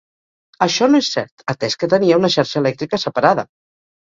[0.65, 3.49] Això no és cert, atès que tenia una xarxa elèctrica separada.